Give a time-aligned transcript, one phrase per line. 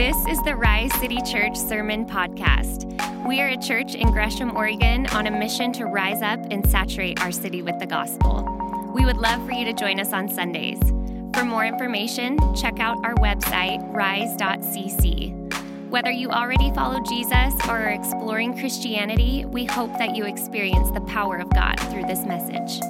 [0.00, 2.86] This is the Rise City Church Sermon Podcast.
[3.28, 7.20] We are a church in Gresham, Oregon, on a mission to rise up and saturate
[7.20, 8.42] our city with the gospel.
[8.94, 10.80] We would love for you to join us on Sundays.
[11.34, 15.90] For more information, check out our website, rise.cc.
[15.90, 21.02] Whether you already follow Jesus or are exploring Christianity, we hope that you experience the
[21.02, 22.80] power of God through this message.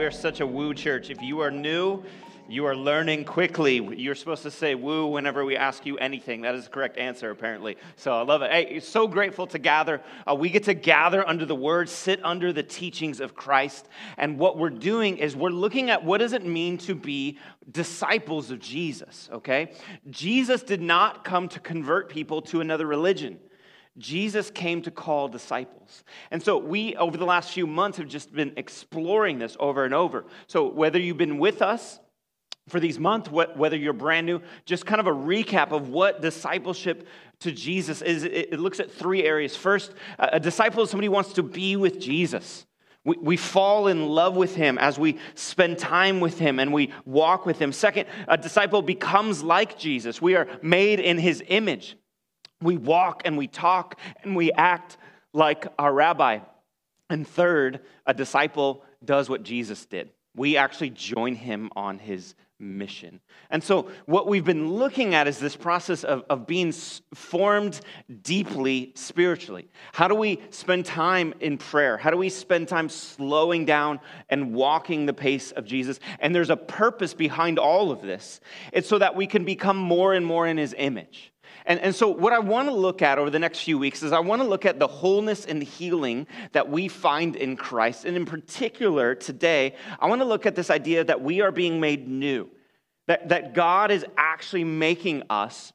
[0.00, 1.10] We're such a woo church.
[1.10, 2.02] If you are new,
[2.48, 3.86] you are learning quickly.
[3.98, 6.40] You're supposed to say woo whenever we ask you anything.
[6.40, 7.76] That is the correct answer, apparently.
[7.96, 8.50] So I love it.
[8.50, 10.00] Hey, so grateful to gather.
[10.26, 13.90] Uh, we get to gather under the word, sit under the teachings of Christ.
[14.16, 17.38] And what we're doing is we're looking at what does it mean to be
[17.70, 19.74] disciples of Jesus, okay?
[20.08, 23.38] Jesus did not come to convert people to another religion.
[24.00, 26.02] Jesus came to call disciples.
[26.30, 29.94] And so we, over the last few months, have just been exploring this over and
[29.94, 30.24] over.
[30.46, 32.00] So whether you've been with us
[32.68, 37.06] for these months, whether you're brand new, just kind of a recap of what discipleship
[37.40, 38.24] to Jesus is.
[38.24, 39.56] It looks at three areas.
[39.56, 42.66] First, a disciple is somebody who wants to be with Jesus.
[43.04, 46.92] We, we fall in love with him as we spend time with him and we
[47.06, 47.72] walk with him.
[47.72, 50.20] Second, a disciple becomes like Jesus.
[50.20, 51.96] We are made in his image.
[52.62, 54.96] We walk and we talk and we act
[55.32, 56.40] like our rabbi.
[57.08, 60.10] And third, a disciple does what Jesus did.
[60.36, 63.20] We actually join him on his mission.
[63.48, 67.80] And so, what we've been looking at is this process of, of being formed
[68.22, 69.68] deeply spiritually.
[69.92, 71.96] How do we spend time in prayer?
[71.96, 73.98] How do we spend time slowing down
[74.28, 75.98] and walking the pace of Jesus?
[76.20, 78.40] And there's a purpose behind all of this.
[78.72, 81.32] It's so that we can become more and more in his image.
[81.66, 84.12] And, and so, what I want to look at over the next few weeks is
[84.12, 88.04] I want to look at the wholeness and healing that we find in Christ.
[88.04, 91.80] And in particular, today, I want to look at this idea that we are being
[91.80, 92.48] made new,
[93.06, 95.72] that, that God is actually making us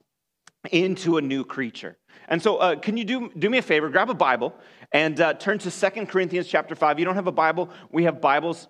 [0.71, 1.97] into a new creature.
[2.27, 3.89] And so, uh, can you do, do me a favor?
[3.89, 4.55] Grab a Bible
[4.91, 6.99] and uh, turn to Second Corinthians chapter 5.
[6.99, 8.67] You don't have a Bible, we have Bibles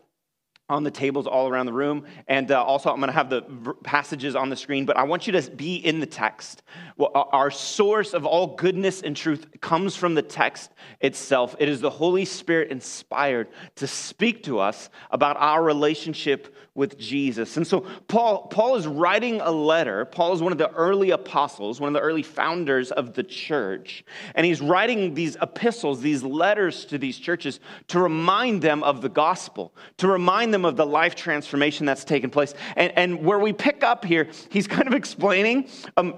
[0.67, 2.05] on the tables all around the room.
[2.27, 3.41] And uh, also, I'm going to have the
[3.83, 6.63] passages on the screen, but I want you to be in the text.
[6.97, 10.71] Well, our source of all goodness and truth comes from the text
[11.01, 11.55] itself.
[11.59, 17.55] It is the Holy Spirit inspired to speak to us about our relationship with Jesus.
[17.55, 20.03] And so, Paul, Paul is writing a letter.
[20.03, 24.03] Paul is one of the early apostles, one of the early founders of the church.
[24.35, 29.07] And he's writing these epistles, these letters to these churches to remind them of the
[29.07, 32.53] gospel, to remind them of the life transformation that's taken place.
[32.75, 35.67] And, and where we pick up here, he's kind of explaining
[35.97, 36.15] um,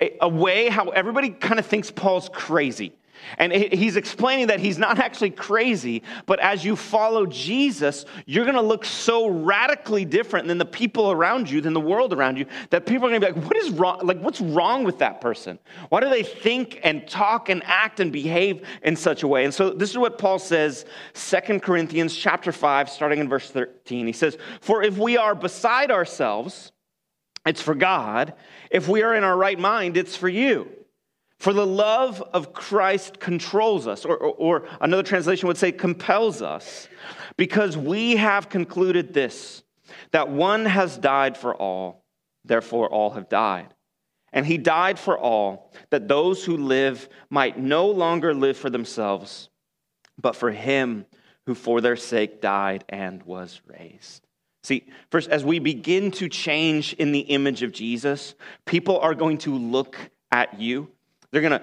[0.00, 2.92] a, a way how everybody kind of thinks Paul's crazy.
[3.38, 8.56] And he's explaining that he's not actually crazy, but as you follow Jesus, you're going
[8.56, 12.46] to look so radically different than the people around you, than the world around you,
[12.70, 14.00] that people are going to be like, what is wrong?
[14.02, 15.58] Like, what's wrong with that person?
[15.88, 19.44] Why do they think and talk and act and behave in such a way?
[19.44, 20.84] And so this is what Paul says,
[21.14, 24.06] 2 Corinthians chapter 5, starting in verse 13.
[24.06, 26.72] He says, For if we are beside ourselves,
[27.46, 28.34] it's for God.
[28.70, 30.70] If we are in our right mind, it's for you.
[31.42, 36.40] For the love of Christ controls us, or, or, or, another translation would say compels
[36.40, 36.86] us,
[37.36, 39.64] because we have concluded this
[40.12, 42.04] that one has died for all,
[42.44, 43.74] therefore all have died.
[44.32, 49.48] And he died for all, that those who live might no longer live for themselves,
[50.16, 51.06] but for him
[51.46, 54.24] who for their sake died and was raised.
[54.62, 59.38] See, first, as we begin to change in the image of Jesus, people are going
[59.38, 59.98] to look
[60.30, 60.91] at you
[61.32, 61.62] they're going to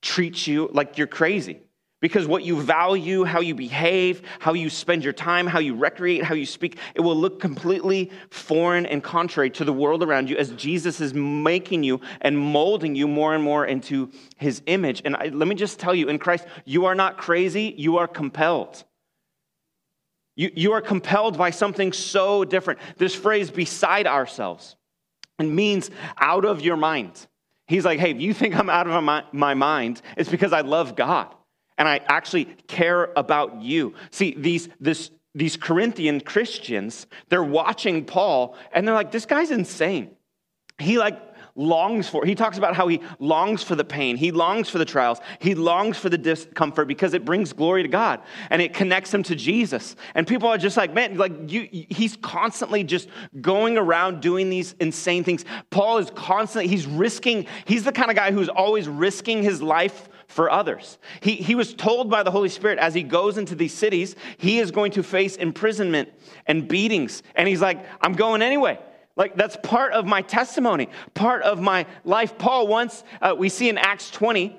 [0.00, 1.60] treat you like you're crazy
[2.02, 6.24] because what you value, how you behave, how you spend your time, how you recreate,
[6.24, 10.36] how you speak, it will look completely foreign and contrary to the world around you
[10.36, 15.00] as Jesus is making you and molding you more and more into his image.
[15.04, 18.08] And I, let me just tell you, in Christ, you are not crazy, you are
[18.08, 18.82] compelled.
[20.34, 22.80] You, you are compelled by something so different.
[22.96, 24.74] This phrase, beside ourselves,
[25.38, 25.88] it means
[26.18, 27.28] out of your mind.
[27.72, 30.60] He's like, hey, if you think I'm out of my, my mind, it's because I
[30.60, 31.34] love God
[31.78, 33.94] and I actually care about you.
[34.10, 40.10] See, these, this, these Corinthian Christians, they're watching Paul and they're like, this guy's insane.
[40.78, 41.18] He like
[41.54, 42.24] longs for.
[42.24, 45.54] He talks about how he longs for the pain, he longs for the trials, he
[45.54, 48.20] longs for the discomfort because it brings glory to God
[48.50, 49.96] and it connects him to Jesus.
[50.14, 53.08] And people are just like, man, like you, he's constantly just
[53.40, 55.44] going around doing these insane things.
[55.70, 60.08] Paul is constantly, he's risking, he's the kind of guy who's always risking his life
[60.26, 60.98] for others.
[61.20, 64.58] He, he was told by the Holy Spirit as he goes into these cities, he
[64.58, 66.08] is going to face imprisonment
[66.46, 67.22] and beatings.
[67.34, 68.78] And he's like, I'm going anyway.
[69.16, 72.38] Like, that's part of my testimony, part of my life.
[72.38, 74.58] Paul, once uh, we see in Acts 20,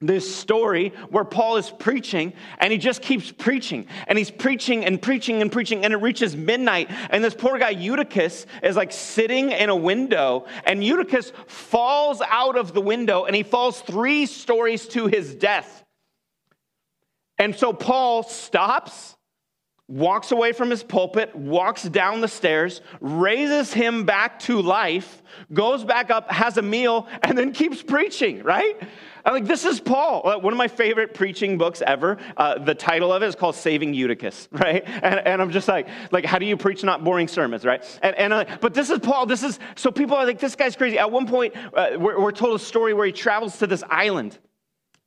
[0.00, 5.00] this story where Paul is preaching and he just keeps preaching and he's preaching and
[5.00, 9.52] preaching and preaching and it reaches midnight and this poor guy Eutychus is like sitting
[9.52, 14.86] in a window and Eutychus falls out of the window and he falls three stories
[14.88, 15.84] to his death.
[17.38, 19.16] And so Paul stops,
[19.90, 25.22] walks away from his pulpit, walks down the stairs, raises him back to life,
[25.52, 28.80] goes back up, has a meal, and then keeps preaching, right?
[29.24, 30.26] I'm like, this is Paul.
[30.26, 32.18] Uh, one of my favorite preaching books ever.
[32.36, 34.82] Uh, the title of it is called Saving Eutychus, right?
[34.86, 37.84] And, and I'm just like, like, how do you preach not boring sermons, right?
[38.02, 39.26] And, and uh, but this is Paul.
[39.26, 40.98] This is, so people are like, this guy's crazy.
[40.98, 44.38] At one point, uh, we're, we're told a story where he travels to this island.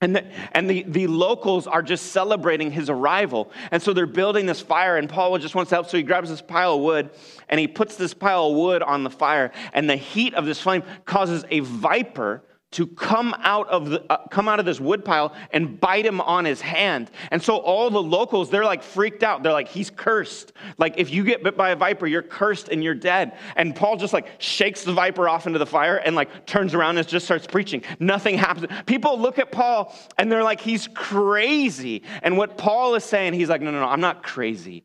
[0.04, 3.50] And, the, and the, the locals are just celebrating his arrival.
[3.72, 5.90] And so they're building this fire, and Paul just wants to help.
[5.90, 7.10] So he grabs this pile of wood
[7.48, 9.54] and he puts this pile of wood on the fire.
[9.72, 14.28] And the heat of this flame causes a viper to come out of the, uh,
[14.28, 17.10] come out of this woodpile and bite him on his hand.
[17.32, 19.44] And so all the locals, they're like freaked out.
[19.44, 20.54] They're like, he's cursed.
[20.78, 23.38] Like if you get bit by a viper, you're cursed and you're dead.
[23.56, 26.98] And Paul just like shakes the viper off into the fire and like turns around
[26.98, 27.84] and just starts preaching.
[28.00, 28.68] Nothing happens.
[28.86, 32.04] People look at Paul and they're like, he's crazy.
[32.22, 34.84] And what Paul is saying, he's like, no, no, no, I'm not crazy.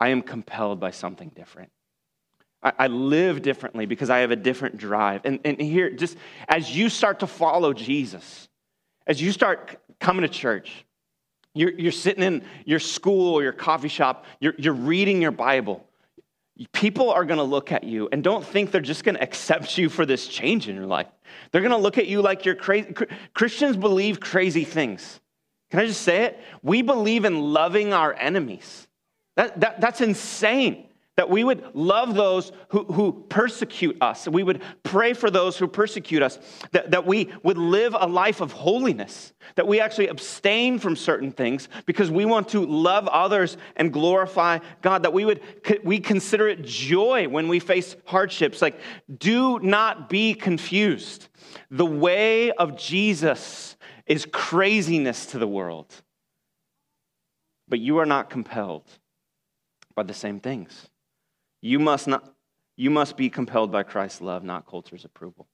[0.00, 1.70] I am compelled by something different.
[2.62, 5.20] I, live differently because I have a different drive.
[5.24, 6.16] And, and here, just
[6.48, 8.48] as you start to follow Jesus,
[9.06, 10.84] as you start coming to church,
[11.54, 15.86] you're, you're sitting in your school or your coffee shop, you're, you're reading your Bible.
[16.72, 19.76] People are going to look at you and don't think they're just going to accept
[19.76, 21.06] you for this change in your life.
[21.52, 22.94] They're going to look at you like you're crazy.
[23.34, 25.20] Christians believe crazy things.
[25.70, 26.40] Can I just say it?
[26.62, 28.86] We believe in loving our enemies.
[29.36, 30.86] That, that, that's insane
[31.16, 34.28] that we would love those who, who persecute us.
[34.28, 36.38] We would pray for those who persecute us.
[36.72, 39.32] That, that we would live a life of holiness.
[39.54, 44.58] That we actually abstain from certain things because we want to love others and glorify
[44.82, 45.04] God.
[45.04, 45.40] That we would
[45.82, 48.60] we consider it joy when we face hardships.
[48.60, 48.78] Like,
[49.18, 51.28] do not be confused.
[51.70, 53.76] The way of Jesus
[54.06, 55.94] is craziness to the world.
[57.68, 58.88] But you are not compelled
[59.94, 60.88] by the same things.
[61.60, 62.34] You must, not,
[62.76, 65.46] you must be compelled by Christ's love, not culture's approval.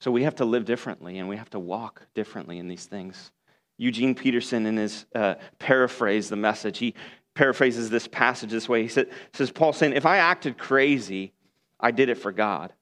[0.00, 3.32] So we have to live differently and we have to walk differently in these things.
[3.78, 6.94] Eugene Peterson, in his uh, paraphrase, the message, he
[7.34, 8.82] paraphrases this passage this way.
[8.82, 11.32] He said, says, Paul saying, If I acted crazy,
[11.78, 12.72] I did it for God.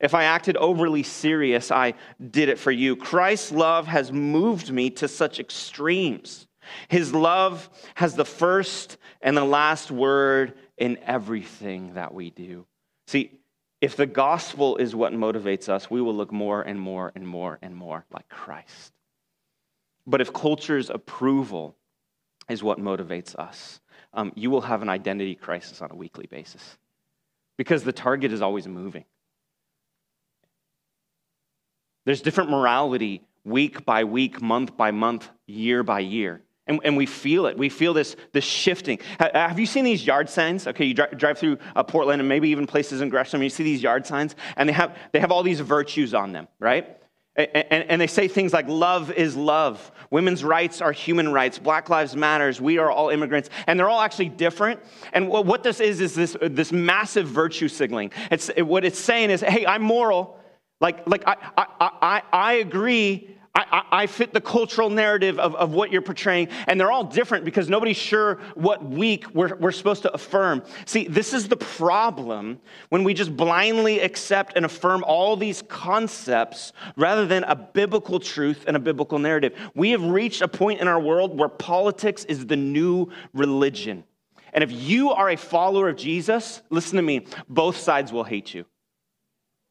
[0.00, 1.94] If I acted overly serious, I
[2.30, 2.94] did it for you.
[2.94, 6.46] Christ's love has moved me to such extremes.
[6.88, 12.66] His love has the first and the last word in everything that we do.
[13.06, 13.40] See,
[13.80, 17.58] if the gospel is what motivates us, we will look more and more and more
[17.62, 18.92] and more like Christ.
[20.06, 21.76] But if culture's approval
[22.48, 23.80] is what motivates us,
[24.14, 26.78] um, you will have an identity crisis on a weekly basis
[27.56, 29.04] because the target is always moving.
[32.04, 36.42] There's different morality week by week, month by month, year by year.
[36.68, 37.56] And, and we feel it.
[37.56, 38.98] We feel this, this shifting.
[39.18, 40.66] Have you seen these yard signs?
[40.66, 43.64] Okay, you drive, drive through uh, Portland and maybe even places in Gresham, you see
[43.64, 46.96] these yard signs, and they have, they have all these virtues on them, right?
[47.36, 51.56] And, and, and, they say things like love is love women's rights are human rights
[51.56, 54.80] black lives matters we are all immigrants and they're all actually different
[55.12, 59.40] and what this is is this, this massive virtue signaling it's, what it's saying is
[59.40, 60.38] hey i'm moral
[60.80, 65.72] like, like I, I, I, I agree I, I, fit the cultural narrative of, of
[65.72, 70.02] what you're portraying, and they're all different because nobody's sure what week we're, we're supposed
[70.02, 70.62] to affirm.
[70.86, 72.60] See, this is the problem
[72.90, 78.64] when we just blindly accept and affirm all these concepts rather than a biblical truth
[78.68, 79.54] and a biblical narrative.
[79.74, 84.04] We have reached a point in our world where politics is the new religion.
[84.52, 88.54] And if you are a follower of Jesus, listen to me, both sides will hate
[88.54, 88.64] you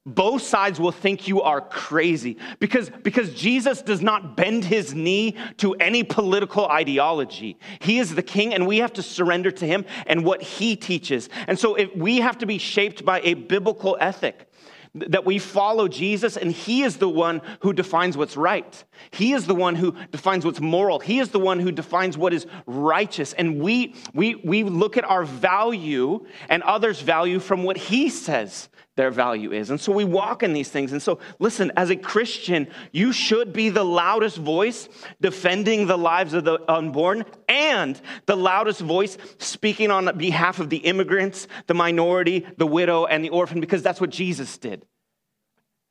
[0.07, 5.35] both sides will think you are crazy because, because Jesus does not bend his knee
[5.57, 7.59] to any political ideology.
[7.79, 11.29] He is the king, and we have to surrender to him and what he teaches.
[11.47, 14.49] And so if we have to be shaped by a biblical ethic.
[14.95, 18.83] That we follow Jesus, and He is the one who defines what's right.
[19.11, 20.99] He is the one who defines what's moral.
[20.99, 23.33] He is the one who defines what is righteous.
[23.33, 28.69] And we, we, we look at our value and others' value from what He says
[28.97, 29.69] their value is.
[29.69, 30.91] And so we walk in these things.
[30.91, 34.89] And so, listen, as a Christian, you should be the loudest voice
[35.21, 40.77] defending the lives of the unborn and the loudest voice speaking on behalf of the
[40.77, 44.85] immigrants, the minority, the widow, and the orphan, because that's what Jesus did.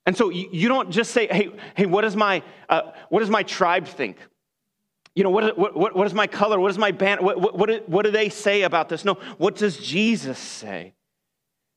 [0.05, 3.45] And so you, don't just say, hey, hey what, does my, uh, what does my
[3.45, 4.19] tribe think?
[5.15, 6.61] You know, what, what, what is my color?
[6.61, 7.21] What is my band?
[7.23, 9.05] What, what, what, what do they say about this?
[9.05, 10.96] No, what does Jesus say?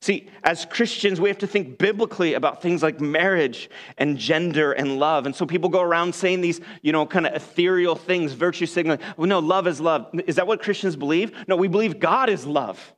[0.02, 4.98] See, as Christians, we have to think biblically about things like marriage and gender and
[4.98, 5.26] love.
[5.26, 9.00] And so people go around saying these, you know, kind of ethereal things, virtue signaling.
[9.18, 10.08] Well, no, love is love.
[10.26, 11.32] Is that what Christians believe?
[11.46, 12.94] No, we believe God is love.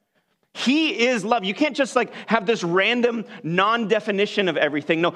[0.54, 1.44] He is love.
[1.44, 5.00] You can't just like have this random non definition of everything.
[5.00, 5.14] No,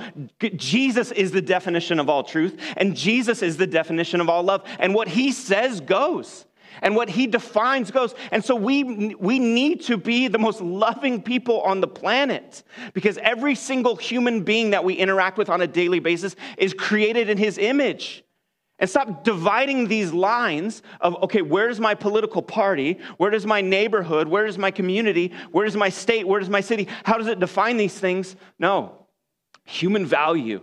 [0.56, 4.64] Jesus is the definition of all truth, and Jesus is the definition of all love.
[4.78, 6.46] And what he says goes
[6.82, 8.14] and what he defines goes.
[8.30, 13.18] And so we, we need to be the most loving people on the planet because
[13.18, 17.38] every single human being that we interact with on a daily basis is created in
[17.38, 18.24] his image.
[18.78, 22.98] And stop dividing these lines of, okay, where is my political party?
[23.16, 24.28] Where does my neighborhood?
[24.28, 25.32] Where is my community?
[25.50, 26.28] Where is my state?
[26.28, 26.86] Where is my city?
[27.04, 28.36] How does it define these things?
[28.58, 29.06] No.
[29.64, 30.62] Human value,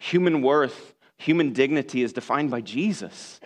[0.00, 3.38] human worth, human dignity is defined by Jesus.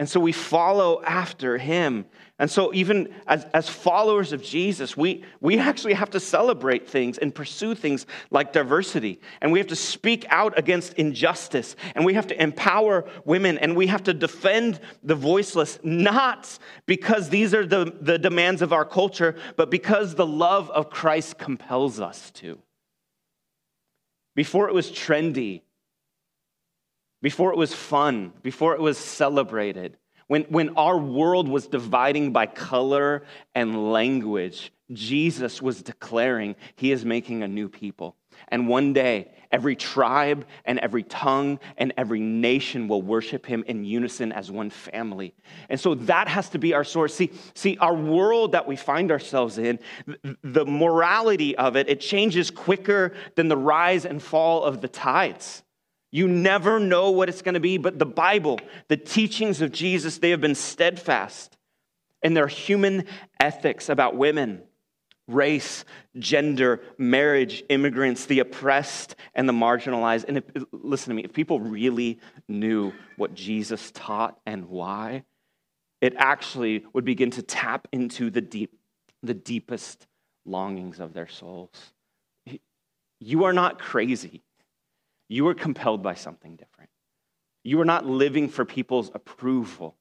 [0.00, 2.06] And so we follow after him.
[2.40, 7.16] And so, even as, as followers of Jesus, we, we actually have to celebrate things
[7.16, 9.20] and pursue things like diversity.
[9.40, 11.76] And we have to speak out against injustice.
[11.94, 13.56] And we have to empower women.
[13.58, 18.72] And we have to defend the voiceless, not because these are the, the demands of
[18.72, 22.58] our culture, but because the love of Christ compels us to.
[24.34, 25.62] Before it was trendy
[27.24, 32.44] before it was fun, before it was celebrated, when, when our world was dividing by
[32.44, 33.22] color
[33.54, 38.14] and language, Jesus was declaring he is making a new people.
[38.48, 43.86] And one day, every tribe and every tongue and every nation will worship him in
[43.86, 45.34] unison as one family.
[45.70, 47.14] And so that has to be our source.
[47.14, 49.78] See, see our world that we find ourselves in,
[50.42, 55.62] the morality of it, it changes quicker than the rise and fall of the tides.
[56.14, 60.18] You never know what it's going to be, but the Bible, the teachings of Jesus,
[60.18, 61.56] they have been steadfast
[62.22, 63.06] in their human
[63.40, 64.62] ethics about women,
[65.26, 65.84] race,
[66.16, 70.26] gender, marriage, immigrants, the oppressed, and the marginalized.
[70.28, 75.24] And if, listen to me, if people really knew what Jesus taught and why,
[76.00, 78.72] it actually would begin to tap into the deep,
[79.24, 80.06] the deepest
[80.46, 81.72] longings of their souls.
[83.18, 84.44] You are not crazy.
[85.28, 86.90] You were compelled by something different.
[87.62, 89.96] You are not living for people's approval.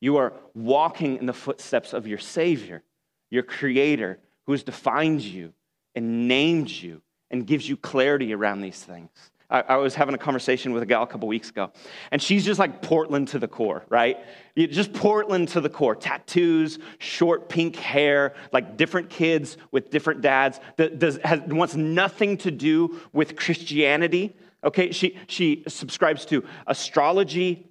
[0.00, 2.82] You are walking in the footsteps of your Savior,
[3.30, 5.52] your Creator, who has defined you
[5.94, 9.10] and named you and gives you clarity around these things.
[9.52, 11.70] I, I was having a conversation with a gal a couple weeks ago,
[12.10, 14.18] and she's just like Portland to the core, right?
[14.56, 15.94] Just Portland to the core.
[15.94, 20.58] Tattoos, short pink hair, like different kids with different dads.
[20.76, 27.68] That does, has, wants nothing to do with Christianity Okay, she, she subscribes to astrology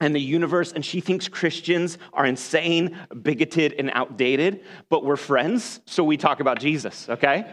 [0.00, 5.80] and the universe, and she thinks Christians are insane, bigoted, and outdated, but we're friends,
[5.86, 7.46] so we talk about Jesus, okay?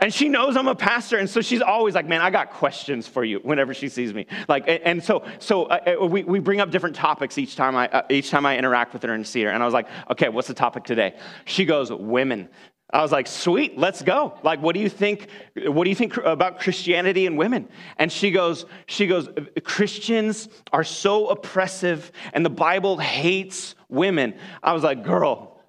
[0.00, 3.08] and she knows I'm a pastor, and so she's always like, "Man, I got questions
[3.08, 6.60] for you." Whenever she sees me, like, and so so uh, uh, we, we bring
[6.60, 9.42] up different topics each time I uh, each time I interact with her and see
[9.44, 11.14] her, and I was like, "Okay, what's the topic today?"
[11.46, 12.50] She goes, "Women."
[12.94, 14.38] I was like, sweet, let's go.
[14.44, 15.26] Like, what do you think?
[15.56, 17.68] What do you think about Christianity and women?
[17.98, 19.28] And she goes, she goes,
[19.64, 24.34] Christians are so oppressive and the Bible hates women.
[24.62, 25.60] I was like, girl,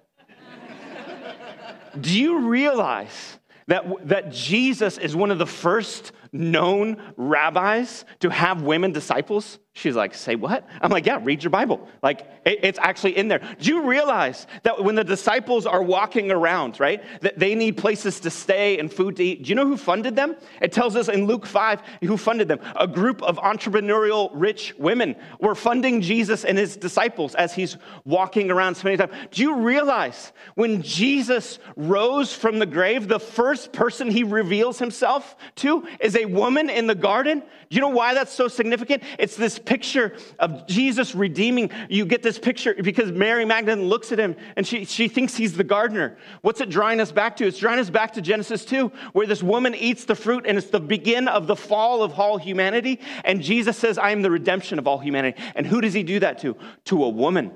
[2.00, 8.62] do you realize that, that Jesus is one of the first known rabbis to have
[8.62, 9.58] women disciples?
[9.76, 10.66] She's like, say what?
[10.80, 11.86] I'm like, yeah, read your Bible.
[12.02, 13.42] Like, it, it's actually in there.
[13.60, 18.20] Do you realize that when the disciples are walking around, right, that they need places
[18.20, 19.42] to stay and food to eat?
[19.42, 20.34] Do you know who funded them?
[20.62, 22.58] It tells us in Luke 5 who funded them.
[22.74, 28.50] A group of entrepreneurial rich women were funding Jesus and his disciples as he's walking
[28.50, 29.28] around spending time.
[29.30, 35.36] Do you realize when Jesus rose from the grave, the first person he reveals himself
[35.56, 37.42] to is a woman in the garden?
[37.68, 39.02] You know why that's so significant?
[39.18, 41.70] It's this picture of Jesus redeeming.
[41.88, 45.56] You get this picture because Mary Magdalene looks at him and she, she thinks he's
[45.56, 46.16] the gardener.
[46.42, 47.46] What's it drawing us back to?
[47.46, 50.70] It's drawing us back to Genesis 2, where this woman eats the fruit and it's
[50.70, 53.00] the begin of the fall of all humanity.
[53.24, 55.40] And Jesus says, I am the redemption of all humanity.
[55.54, 56.56] And who does he do that to?
[56.86, 57.52] To a woman.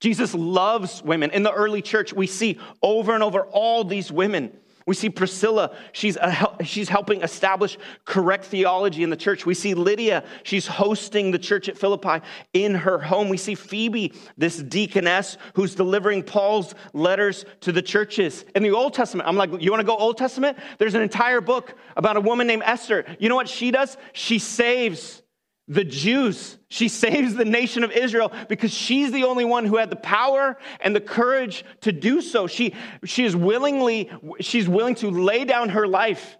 [0.00, 1.30] Jesus loves women.
[1.30, 4.52] In the early church, we see over and over all these women
[4.86, 9.44] We see Priscilla, she's, a, she's helping establish correct theology in the church.
[9.44, 13.28] We see Lydia, she's hosting the church at Philippi in her home.
[13.28, 18.44] We see Phoebe, this deaconess who's delivering Paul's letters to the churches.
[18.54, 20.56] In the Old Testament, I'm like, you want to go Old Testament?
[20.78, 23.04] There's an entire book about a woman named Esther.
[23.18, 23.96] You know what she does?
[24.12, 25.22] She saves
[25.68, 26.58] the Jews.
[26.68, 30.58] She saves the nation of Israel because she's the only one who had the power
[30.80, 32.46] and the courage to do so.
[32.46, 36.36] She, she is willingly, she's willing to lay down her life,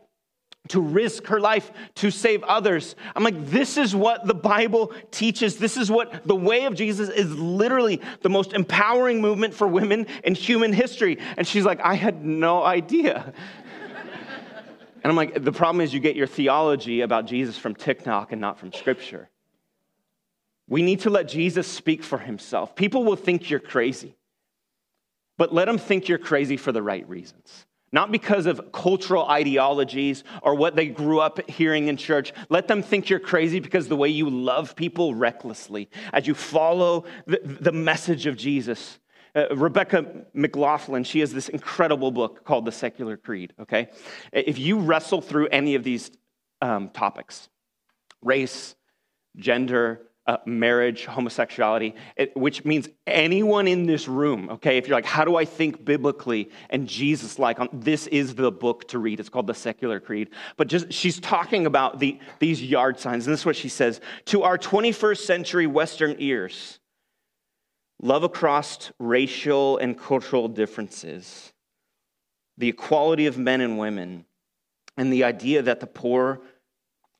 [0.68, 2.96] to risk her life to save others.
[3.14, 5.58] I'm like, this is what the Bible teaches.
[5.58, 10.06] This is what the way of Jesus is literally the most empowering movement for women
[10.24, 11.18] in human history.
[11.36, 13.32] And she's like, I had no idea.
[15.06, 18.40] And I'm like, the problem is you get your theology about Jesus from TikTok and
[18.40, 19.28] not from Scripture.
[20.66, 22.74] We need to let Jesus speak for himself.
[22.74, 24.16] People will think you're crazy,
[25.38, 27.66] but let them think you're crazy for the right reasons.
[27.92, 32.32] Not because of cultural ideologies or what they grew up hearing in church.
[32.48, 37.04] Let them think you're crazy because the way you love people recklessly as you follow
[37.26, 38.98] the, the message of Jesus.
[39.36, 43.90] Uh, Rebecca McLaughlin, she has this incredible book called The Secular Creed, okay?
[44.32, 46.10] If you wrestle through any of these
[46.62, 47.50] um, topics,
[48.22, 48.74] race,
[49.36, 54.78] gender, uh, marriage, homosexuality, it, which means anyone in this room, okay?
[54.78, 58.88] If you're like, how do I think biblically and Jesus like, this is the book
[58.88, 59.20] to read.
[59.20, 60.30] It's called The Secular Creed.
[60.56, 64.00] But just, she's talking about the, these yard signs, and this is what she says
[64.26, 66.80] To our 21st century Western ears,
[68.00, 71.52] love across racial and cultural differences,
[72.58, 74.24] the equality of men and women,
[74.96, 76.40] and the idea that the poor,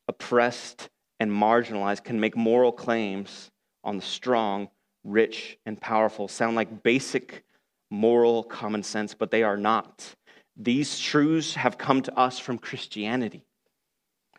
[0.08, 0.88] oppressed,
[1.20, 3.50] and marginalized can make moral claims
[3.84, 4.68] on the strong,
[5.04, 7.44] rich, and powerful sound like basic
[7.90, 10.14] moral common sense, but they are not.
[10.56, 13.44] These truths have come to us from Christianity.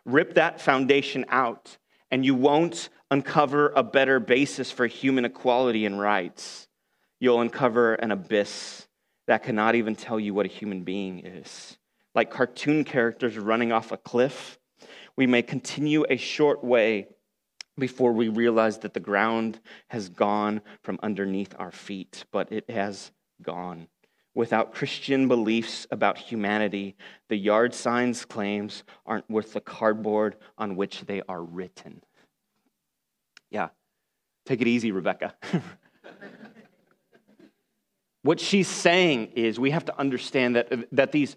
[0.06, 1.78] Rip that foundation out,
[2.12, 6.68] and you won't uncover a better basis for human equality and rights,
[7.20, 8.88] you'll uncover an abyss
[9.28, 11.78] that cannot even tell you what a human being is.
[12.16, 14.58] Like cartoon characters running off a cliff,
[15.16, 17.08] we may continue a short way
[17.78, 23.12] before we realize that the ground has gone from underneath our feet, but it has
[23.42, 23.88] gone.
[24.34, 26.96] Without Christian beliefs about humanity,
[27.28, 32.02] the yard signs claims aren't worth the cardboard on which they are written.
[33.52, 33.70] Yeah.
[34.46, 35.36] Take it easy, Rebecca.
[38.24, 41.36] what she's saying is we have to understand that, that these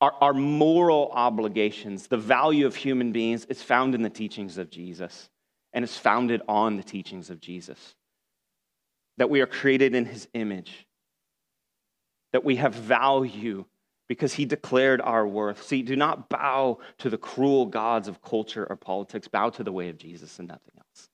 [0.00, 4.70] are, are moral obligations, the value of human beings, is found in the teachings of
[4.70, 5.30] Jesus
[5.72, 7.94] and is founded on the teachings of Jesus.
[9.18, 10.86] That we are created in his image,
[12.32, 13.64] that we have value
[14.08, 15.62] because he declared our worth.
[15.62, 19.72] See, do not bow to the cruel gods of culture or politics, bow to the
[19.72, 21.10] way of Jesus and nothing else.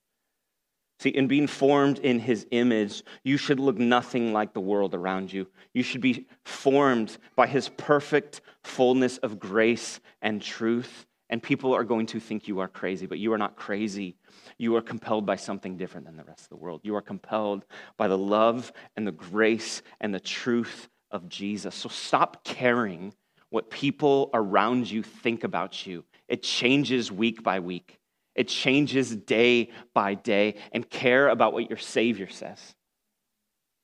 [0.99, 5.31] See, in being formed in his image, you should look nothing like the world around
[5.31, 5.47] you.
[5.73, 11.05] You should be formed by his perfect fullness of grace and truth.
[11.29, 14.15] And people are going to think you are crazy, but you are not crazy.
[14.57, 16.81] You are compelled by something different than the rest of the world.
[16.83, 17.65] You are compelled
[17.97, 21.75] by the love and the grace and the truth of Jesus.
[21.75, 23.13] So stop caring
[23.49, 26.03] what people around you think about you.
[26.27, 27.99] It changes week by week.
[28.35, 32.75] It changes day by day and care about what your Savior says.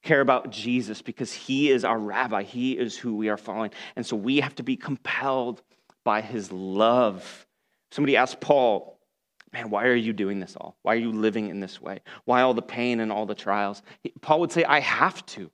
[0.03, 3.71] Care about Jesus because He is our rabbi, He is who we are following.
[3.95, 5.61] And so we have to be compelled
[6.03, 7.47] by His love.
[7.91, 8.99] Somebody asked Paul,
[9.53, 10.77] Man, why are you doing this all?
[10.81, 11.99] Why are you living in this way?
[12.23, 13.81] Why all the pain and all the trials?
[14.21, 15.51] Paul would say, I have to.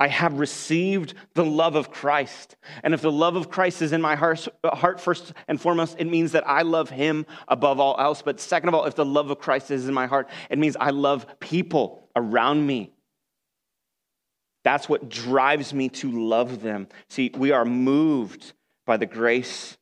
[0.00, 2.56] I have received the love of Christ.
[2.82, 6.06] And if the love of Christ is in my heart, heart, first and foremost, it
[6.06, 8.22] means that I love him above all else.
[8.22, 10.74] But second of all, if the love of Christ is in my heart, it means
[10.80, 12.94] I love people around me.
[14.64, 16.88] That's what drives me to love them.
[17.10, 18.54] See, we are moved
[18.86, 19.76] by the grace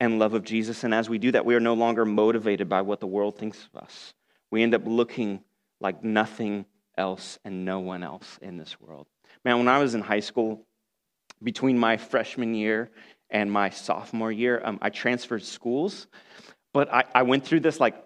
[0.00, 0.84] and love of Jesus.
[0.84, 3.66] And as we do that, we are no longer motivated by what the world thinks
[3.72, 4.12] of us.
[4.50, 5.42] We end up looking
[5.80, 6.66] like nothing
[6.98, 9.06] else and no one else in this world.
[9.44, 10.66] Man, when I was in high school,
[11.42, 12.90] between my freshman year
[13.30, 16.08] and my sophomore year, um, I transferred schools,
[16.74, 17.96] but I, I went through this like,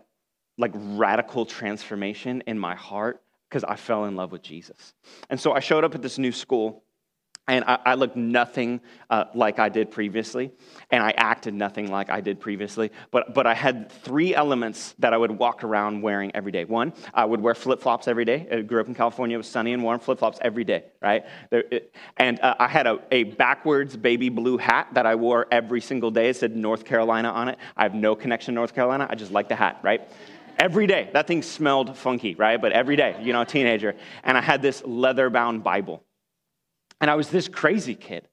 [0.59, 4.95] like radical transformation in my heart because I fell in love with Jesus.
[5.31, 6.85] And so I showed up at this new school
[7.49, 10.53] and I, I looked nothing uh, like I did previously,
[10.91, 12.93] and I acted nothing like I did previously.
[13.11, 16.65] But, but I had three elements that I would walk around wearing every day.
[16.65, 18.47] One, I would wear flip flops every day.
[18.51, 21.25] I grew up in California, it was sunny and warm, flip flops every day, right?
[21.51, 25.49] There, it, and uh, I had a, a backwards baby blue hat that I wore
[25.51, 26.29] every single day.
[26.29, 27.59] It said North Carolina on it.
[27.77, 30.09] I have no connection to North Carolina, I just like the hat, right?
[30.59, 31.11] every day.
[31.13, 32.61] That thing smelled funky, right?
[32.61, 33.97] But every day, you know, teenager.
[34.23, 36.05] And I had this leather bound Bible.
[37.03, 38.29] And I was this crazy kid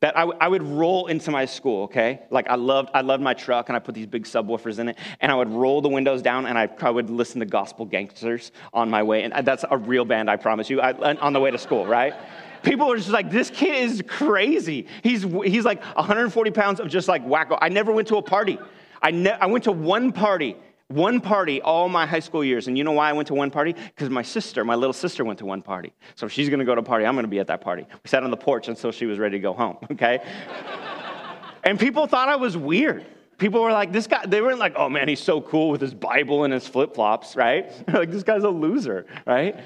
[0.00, 2.20] that I, w- I would roll into my school, okay?
[2.30, 4.98] Like I loved, I loved my truck and I put these big subwoofers in it
[5.20, 8.50] and I would roll the windows down and I, I would listen to Gospel Gangstaz
[8.72, 9.22] on my way.
[9.22, 12.12] And that's a real band, I promise you, I, on the way to school, right?
[12.64, 14.88] People were just like, this kid is crazy.
[15.04, 17.56] He's, he's like 140 pounds of just like wacko.
[17.60, 18.58] I never went to a party.
[19.00, 20.56] I, ne- I went to one party
[20.88, 22.66] one party all my high school years.
[22.66, 23.74] And you know why I went to one party?
[23.74, 25.92] Because my sister, my little sister, went to one party.
[26.14, 27.60] So if she's going to go to a party, I'm going to be at that
[27.60, 27.86] party.
[27.90, 30.20] We sat on the porch until she was ready to go home, okay?
[31.62, 33.04] and people thought I was weird.
[33.36, 35.94] People were like, this guy, they weren't like, oh man, he's so cool with his
[35.94, 37.70] Bible and his flip flops, right?
[37.92, 39.60] like, this guy's a loser, right?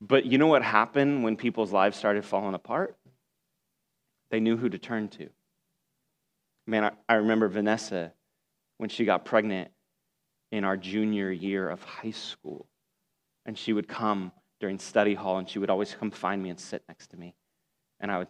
[0.00, 2.96] But you know what happened when people's lives started falling apart?
[4.30, 5.28] They knew who to turn to.
[6.66, 8.12] Man, I, I remember Vanessa
[8.78, 9.70] when she got pregnant
[10.50, 12.66] in our junior year of high school.
[13.44, 16.58] And she would come during study hall and she would always come find me and
[16.58, 17.34] sit next to me.
[18.00, 18.28] And I would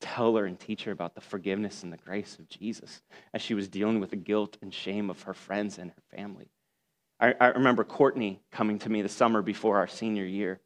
[0.00, 3.54] tell her and teach her about the forgiveness and the grace of Jesus as she
[3.54, 6.50] was dealing with the guilt and shame of her friends and her family.
[7.18, 10.60] I, I remember Courtney coming to me the summer before our senior year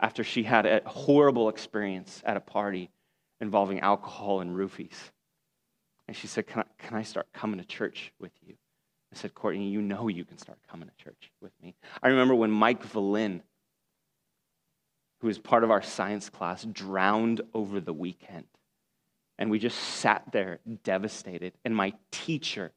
[0.00, 2.90] after she had a horrible experience at a party
[3.40, 5.10] involving alcohol and roofies.
[6.08, 8.54] And she said, Can I, can I start coming to church with you?
[9.12, 11.74] I said, Courtney, you know you can start coming to church with me.
[12.02, 13.40] I remember when Mike Valin,
[15.20, 18.46] who was part of our science class, drowned over the weekend.
[19.38, 21.52] And we just sat there devastated.
[21.64, 22.72] And my teacher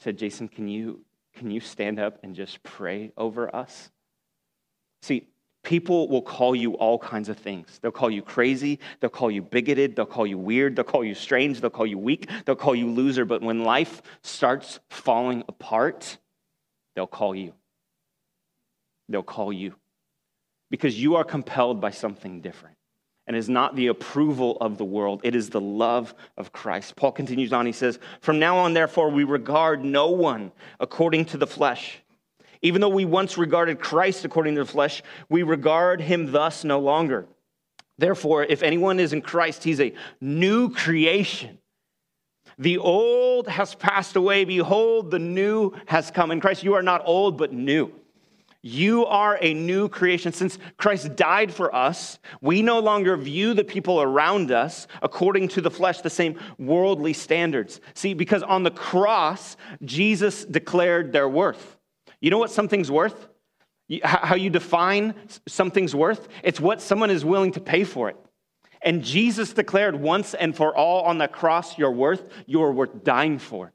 [0.00, 3.90] said, Jason, can you, can you stand up and just pray over us?
[5.02, 5.28] See,
[5.62, 7.78] People will call you all kinds of things.
[7.82, 8.78] They'll call you crazy.
[9.00, 9.94] They'll call you bigoted.
[9.94, 10.74] They'll call you weird.
[10.74, 11.60] They'll call you strange.
[11.60, 12.30] They'll call you weak.
[12.44, 13.26] They'll call you loser.
[13.26, 16.16] But when life starts falling apart,
[16.96, 17.52] they'll call you.
[19.10, 19.74] They'll call you.
[20.70, 22.76] Because you are compelled by something different
[23.26, 25.20] and is not the approval of the world.
[25.24, 26.96] It is the love of Christ.
[26.96, 27.66] Paul continues on.
[27.66, 31.98] He says, From now on, therefore, we regard no one according to the flesh.
[32.62, 36.78] Even though we once regarded Christ according to the flesh, we regard him thus no
[36.78, 37.26] longer.
[37.98, 41.58] Therefore, if anyone is in Christ, he's a new creation.
[42.58, 44.44] The old has passed away.
[44.44, 46.30] Behold, the new has come.
[46.30, 47.92] In Christ, you are not old, but new.
[48.62, 50.32] You are a new creation.
[50.32, 55.62] Since Christ died for us, we no longer view the people around us according to
[55.62, 57.80] the flesh, the same worldly standards.
[57.94, 61.78] See, because on the cross, Jesus declared their worth.
[62.20, 63.28] You know what something's worth?
[64.04, 65.14] How you define
[65.48, 66.28] something's worth?
[66.44, 68.16] It's what someone is willing to pay for it.
[68.82, 73.04] And Jesus declared once and for all on the cross, your worth, you are worth
[73.04, 73.72] dying for.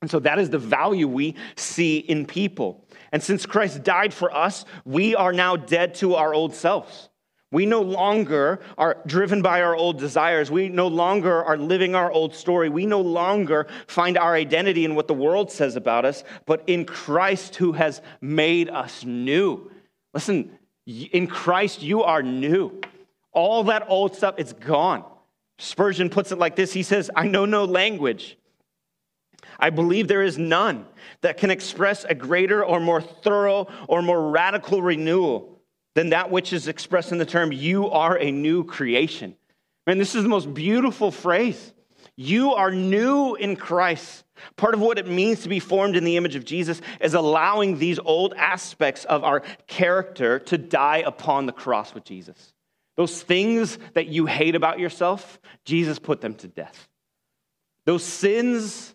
[0.00, 2.86] And so that is the value we see in people.
[3.10, 7.08] And since Christ died for us, we are now dead to our old selves.
[7.50, 10.50] We no longer are driven by our old desires.
[10.50, 12.68] We no longer are living our old story.
[12.68, 16.84] We no longer find our identity in what the world says about us, but in
[16.84, 19.70] Christ who has made us new.
[20.12, 22.80] Listen, in Christ, you are new.
[23.32, 25.04] All that old stuff, it's gone.
[25.58, 28.36] Spurgeon puts it like this He says, I know no language.
[29.58, 30.86] I believe there is none
[31.22, 35.57] that can express a greater or more thorough or more radical renewal
[35.98, 39.34] than that which is expressed in the term, you are a new creation.
[39.84, 41.74] Man, this is the most beautiful phrase.
[42.14, 44.22] You are new in Christ.
[44.54, 47.78] Part of what it means to be formed in the image of Jesus is allowing
[47.78, 52.52] these old aspects of our character to die upon the cross with Jesus.
[52.96, 56.88] Those things that you hate about yourself, Jesus put them to death.
[57.86, 58.94] Those sins,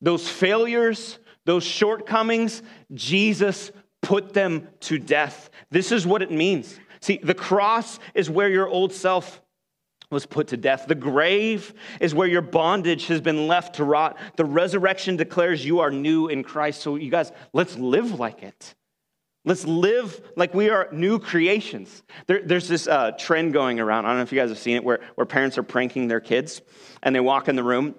[0.00, 2.62] those failures, those shortcomings,
[2.94, 3.70] Jesus
[4.02, 5.48] put them to death.
[5.70, 6.78] This is what it means.
[7.00, 9.40] See, the cross is where your old self
[10.10, 10.86] was put to death.
[10.86, 14.18] The grave is where your bondage has been left to rot.
[14.36, 16.82] The resurrection declares you are new in Christ.
[16.82, 18.74] So, you guys, let's live like it.
[19.44, 22.04] Let's live like we are new creations.
[22.28, 24.04] There, there's this uh, trend going around.
[24.04, 26.20] I don't know if you guys have seen it where, where parents are pranking their
[26.20, 26.60] kids
[27.02, 27.96] and they walk in the room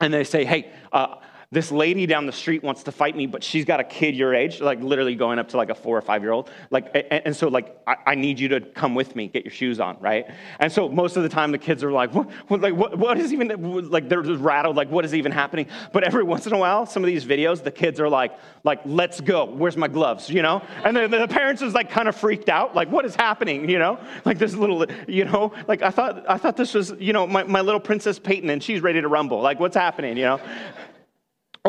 [0.00, 1.16] and they say, Hey, uh,
[1.50, 4.34] this lady down the street wants to fight me, but she's got a kid your
[4.34, 6.50] age, like literally going up to like a four or five year old.
[6.70, 9.52] Like, and, and so like, I, I, need you to come with me, get your
[9.52, 10.26] shoes on, right?
[10.60, 13.18] And so most of the time the kids are like, what, what like, what, what
[13.18, 13.48] is even,
[13.88, 15.68] like they're just rattled, like what is even happening?
[15.90, 18.80] But every once in a while, some of these videos, the kids are like, like,
[18.84, 20.62] let's go, where's my gloves, you know?
[20.84, 23.78] And the, the parents is like kind of freaked out, like what is happening, you
[23.78, 23.98] know?
[24.26, 27.44] Like this little, you know, like I thought, I thought this was, you know, my,
[27.44, 29.40] my little princess Peyton and she's ready to rumble.
[29.40, 30.40] Like what's happening, you know?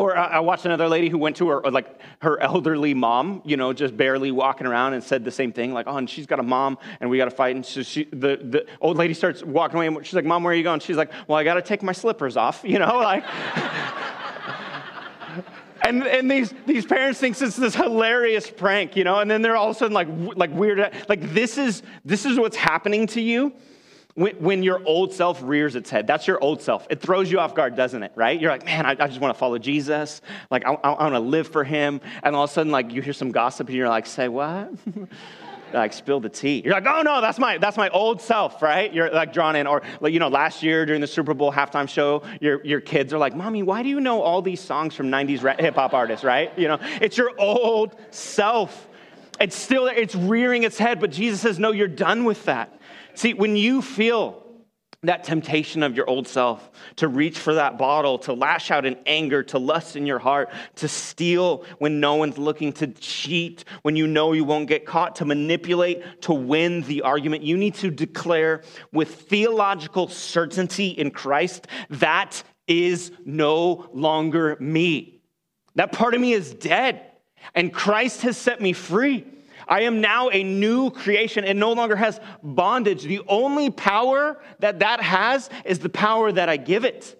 [0.00, 3.72] Or I watched another lady who went to her, like her elderly mom, you know,
[3.72, 6.42] just barely walking around and said the same thing, like, oh, and she's got a
[6.42, 7.54] mom and we got to fight.
[7.54, 10.52] And so she, the, the old lady starts walking away and she's like, mom, where
[10.52, 10.80] are you going?
[10.80, 13.24] She's like, well, I got to take my slippers off, you know, like.
[15.84, 19.56] and, and these, these parents think it's this hilarious prank, you know, and then they're
[19.56, 23.20] all of a sudden like, like weird, like this is, this is what's happening to
[23.20, 23.52] you
[24.20, 26.06] when, when, your old self rears its head.
[26.06, 26.86] That's your old self.
[26.90, 28.12] It throws you off guard, doesn't it?
[28.14, 28.38] Right?
[28.38, 30.20] You're like, man, I, I just want to follow Jesus.
[30.50, 32.02] Like, I, I, want to live for him.
[32.22, 34.72] And all of a sudden, like, you hear some gossip and you're like, say what?
[35.72, 36.60] like spill the tea.
[36.64, 38.92] You're like, oh no, that's my that's my old self, right?
[38.92, 39.66] You're like drawn in.
[39.66, 43.14] Or like, you know, last year during the Super Bowl halftime show, your your kids
[43.14, 46.24] are like, Mommy, why do you know all these songs from 90s hip hop artists,
[46.24, 46.56] right?
[46.58, 48.88] You know, it's your old self.
[49.40, 52.79] It's still it's rearing its head, but Jesus says, No, you're done with that.
[53.14, 54.40] See, when you feel
[55.02, 58.96] that temptation of your old self to reach for that bottle, to lash out in
[59.06, 63.96] anger, to lust in your heart, to steal when no one's looking, to cheat when
[63.96, 67.42] you know you won't get caught, to manipulate, to win the argument.
[67.42, 75.22] You need to declare with theological certainty in Christ that is no longer me.
[75.76, 77.00] That part of me is dead,
[77.54, 79.26] and Christ has set me free.
[79.70, 81.44] I am now a new creation.
[81.44, 83.04] It no longer has bondage.
[83.04, 87.16] The only power that that has is the power that I give it.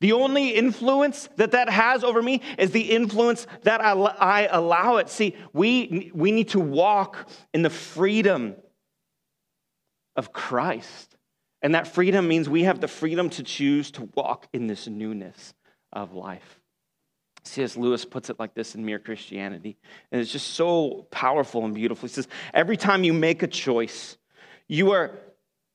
[0.00, 4.98] The only influence that that has over me is the influence that I, I allow
[4.98, 5.08] it.
[5.08, 8.56] See, we, we need to walk in the freedom
[10.14, 11.16] of Christ.
[11.62, 15.54] And that freedom means we have the freedom to choose to walk in this newness
[15.94, 16.55] of life.
[17.46, 17.76] C.S.
[17.76, 19.76] Lewis puts it like this in Mere Christianity,
[20.10, 22.08] and it's just so powerful and beautiful.
[22.08, 24.16] He says, Every time you make a choice,
[24.68, 25.18] you are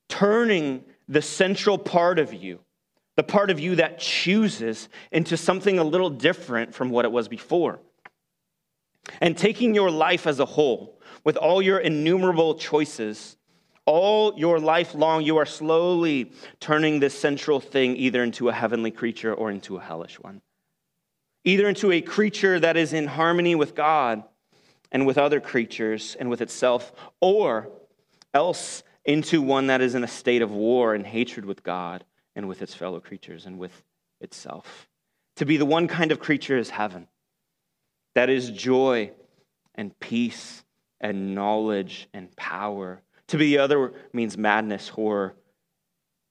[0.09, 2.59] turning the central part of you,
[3.15, 7.27] the part of you that chooses, into something a little different from what it was
[7.27, 7.79] before.
[9.19, 13.37] And taking your life as a whole, with all your innumerable choices,
[13.85, 18.91] all your life long, you are slowly turning this central thing either into a heavenly
[18.91, 20.41] creature or into a hellish one
[21.43, 24.23] either into a creature that is in harmony with God
[24.91, 27.69] and with other creatures and with itself, or
[28.33, 32.03] else into one that is in a state of war and hatred with God
[32.35, 33.83] and with its fellow creatures and with
[34.19, 34.87] itself.
[35.37, 37.07] To be the one kind of creature is heaven.
[38.13, 39.11] That is joy
[39.75, 40.63] and peace
[40.99, 43.01] and knowledge and power.
[43.27, 45.35] To be the other means madness, horror,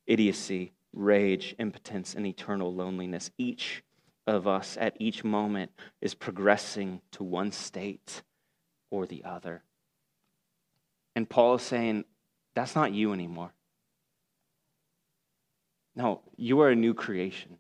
[0.07, 3.31] idiocy, rage, impotence, and eternal loneliness.
[3.39, 3.83] Each
[4.31, 8.23] of us at each moment is progressing to one state
[8.91, 9.63] or the other.
[11.15, 12.05] And Paul is saying,
[12.55, 13.53] that's not you anymore.
[15.97, 17.59] No, you are a new creation.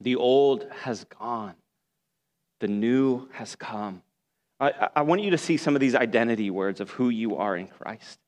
[0.00, 1.56] The old has gone,
[2.60, 4.02] the new has come.
[4.60, 7.56] I, I, want you to see some of these identity words of who you are
[7.56, 8.18] in Christ.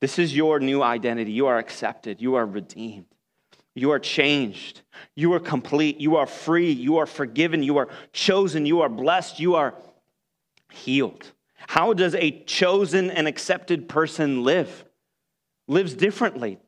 [0.00, 1.32] This is your new identity.
[1.32, 3.06] You are accepted, you are redeemed.
[3.74, 4.82] You are changed.
[5.14, 6.00] You are complete.
[6.00, 6.72] You are free.
[6.72, 7.62] You are forgiven.
[7.62, 8.66] You are chosen.
[8.66, 9.38] You are blessed.
[9.38, 9.74] You are
[10.72, 11.32] healed.
[11.68, 14.84] How does a chosen and accepted person live?
[15.66, 16.58] Lives differently.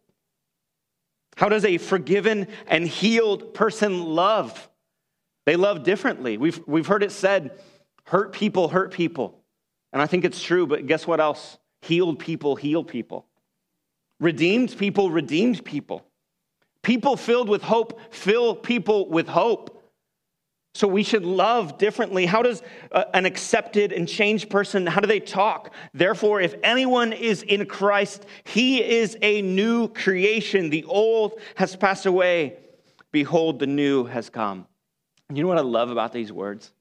[1.37, 4.69] How does a forgiven and healed person love?
[5.47, 6.37] They love differently.
[6.37, 7.59] We've, we've heard it said,
[8.05, 9.41] hurt people hurt people.
[9.93, 11.59] And I think it's true, but guess what else?
[11.83, 13.27] Healed people heal people.
[14.21, 16.05] Redeemed people redeemed people.
[16.83, 19.77] People filled with hope fill people with hope.
[20.75, 22.27] So we should love differently.
[22.27, 22.63] How does
[22.93, 25.75] uh, an accepted and changed person how do they talk?
[25.93, 30.71] Therefore, if anyone is in Christ, he is a new creation.
[30.71, 32.57] The old has passed away.
[33.11, 34.67] Behold, the new has come.
[35.33, 36.73] You know what I love about these words?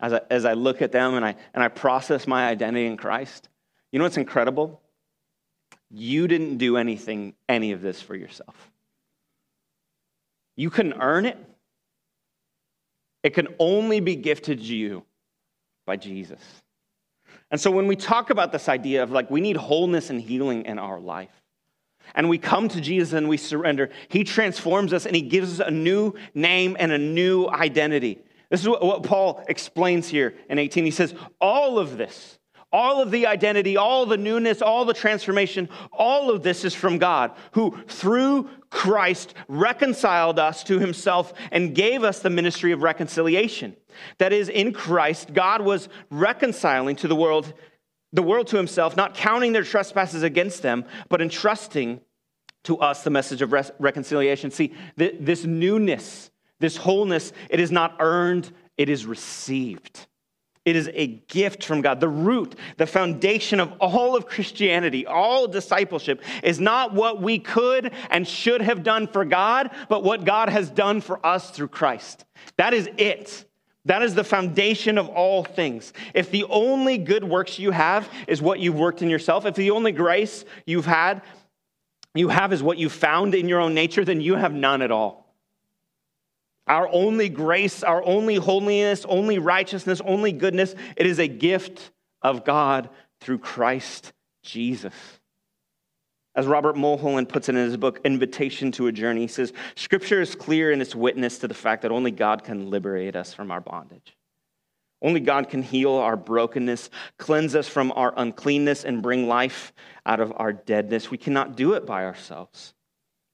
[0.00, 2.96] As I, as I look at them and I, and I process my identity in
[2.96, 3.48] Christ,
[3.92, 4.80] you know what's incredible?
[5.90, 8.71] You didn't do anything, any of this for yourself.
[10.56, 11.38] You can earn it.
[13.22, 15.04] It can only be gifted to you
[15.86, 16.40] by Jesus.
[17.50, 20.64] And so when we talk about this idea of like we need wholeness and healing
[20.64, 21.30] in our life,
[22.14, 25.66] and we come to Jesus and we surrender, He transforms us and He gives us
[25.66, 28.18] a new name and a new identity.
[28.50, 30.84] This is what, what Paul explains here in 18.
[30.84, 32.38] He says, All of this,
[32.72, 36.98] all of the identity, all the newness, all the transformation, all of this is from
[36.98, 43.76] God, who through Christ reconciled us to himself and gave us the ministry of reconciliation.
[44.16, 47.52] That is, in Christ, God was reconciling to the world,
[48.14, 52.00] the world to himself, not counting their trespasses against them, but entrusting
[52.64, 54.50] to us the message of reconciliation.
[54.50, 60.06] See, this newness, this wholeness, it is not earned, it is received.
[60.64, 61.98] It is a gift from God.
[61.98, 67.92] The root, the foundation of all of Christianity, all discipleship, is not what we could
[68.10, 72.24] and should have done for God, but what God has done for us through Christ.
[72.58, 73.44] That is it.
[73.86, 75.92] That is the foundation of all things.
[76.14, 79.72] If the only good works you have is what you've worked in yourself, if the
[79.72, 81.22] only grace you've had,
[82.14, 84.92] you have is what you found in your own nature, then you have none at
[84.92, 85.21] all.
[86.66, 91.90] Our only grace, our only holiness, only righteousness, only goodness, it is a gift
[92.22, 92.88] of God
[93.20, 94.94] through Christ Jesus.
[96.34, 100.20] As Robert Mulholland puts it in his book, Invitation to a Journey, he says, Scripture
[100.20, 103.50] is clear in its witness to the fact that only God can liberate us from
[103.50, 104.16] our bondage.
[105.02, 109.72] Only God can heal our brokenness, cleanse us from our uncleanness, and bring life
[110.06, 111.10] out of our deadness.
[111.10, 112.72] We cannot do it by ourselves.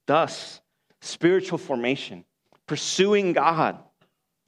[0.06, 0.60] Thus,
[1.02, 2.24] spiritual formation
[2.68, 3.78] Pursuing God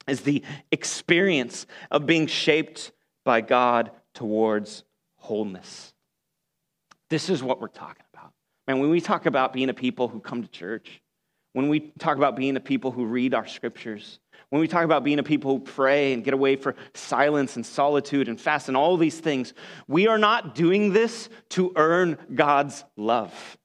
[0.07, 2.93] is the experience of being shaped
[3.25, 4.83] by God towards
[5.17, 5.93] wholeness.
[7.09, 8.31] This is what we're talking about.
[8.67, 11.01] Man, when we talk about being a people who come to church,
[11.53, 15.03] when we talk about being a people who read our scriptures, when we talk about
[15.03, 18.77] being a people who pray and get away for silence and solitude and fast and
[18.77, 19.53] all these things,
[19.87, 23.57] we are not doing this to earn God's love.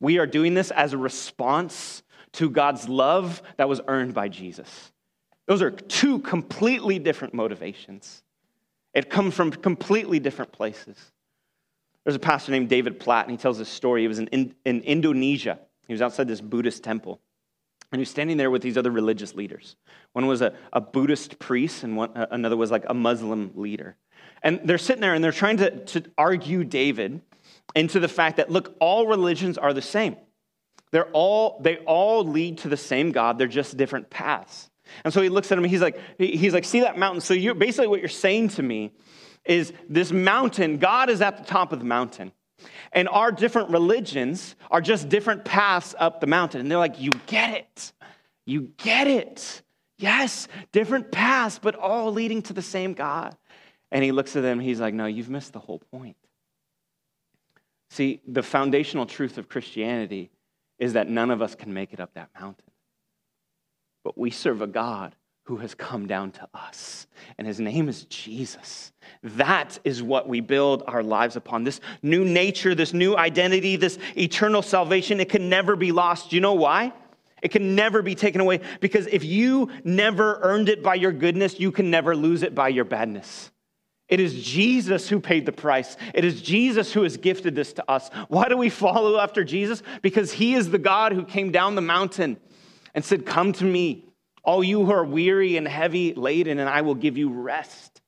[0.00, 2.02] We are doing this as a response
[2.34, 4.92] to God's love that was earned by Jesus.
[5.46, 8.22] Those are two completely different motivations.
[8.94, 10.96] It comes from completely different places.
[12.04, 14.02] There's a pastor named David Platt, and he tells this story.
[14.02, 15.58] He was in, in, in Indonesia.
[15.86, 17.20] He was outside this Buddhist temple.
[17.92, 19.76] And he was standing there with these other religious leaders.
[20.12, 23.96] One was a, a Buddhist priest, and one, uh, another was like a Muslim leader.
[24.42, 27.20] And they're sitting there and they're trying to, to argue David
[27.74, 30.16] into the fact that, look, all religions are the same.
[30.92, 34.70] They're all, they all lead to the same God, they're just different paths.
[35.04, 37.20] And so he looks at him, he's like, he's like, see that mountain?
[37.20, 38.92] So you basically what you're saying to me
[39.44, 42.32] is this mountain, God is at the top of the mountain.
[42.92, 46.60] And our different religions are just different paths up the mountain.
[46.60, 47.92] And they're like, you get it.
[48.44, 49.62] You get it.
[49.96, 53.36] Yes, different paths, but all leading to the same God.
[53.92, 56.16] And he looks at them, he's like, no, you've missed the whole point.
[57.90, 60.30] See, the foundational truth of Christianity
[60.80, 62.64] is that none of us can make it up that mountain.
[64.02, 65.14] But we serve a God
[65.44, 68.92] who has come down to us, and his name is Jesus.
[69.22, 71.64] That is what we build our lives upon.
[71.64, 76.30] This new nature, this new identity, this eternal salvation, it can never be lost.
[76.30, 76.92] Do you know why?
[77.42, 81.58] It can never be taken away because if you never earned it by your goodness,
[81.58, 83.50] you can never lose it by your badness.
[84.10, 85.96] It is Jesus who paid the price.
[86.12, 88.10] It is Jesus who has gifted this to us.
[88.28, 89.84] Why do we follow after Jesus?
[90.02, 92.36] Because he is the God who came down the mountain
[92.92, 94.04] and said, Come to me,
[94.42, 98.02] all you who are weary and heavy laden, and I will give you rest.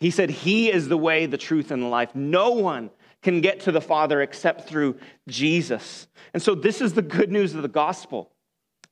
[0.00, 2.14] He said, He is the way, the truth, and the life.
[2.16, 2.90] No one
[3.22, 4.98] can get to the Father except through
[5.28, 6.08] Jesus.
[6.34, 8.32] And so, this is the good news of the gospel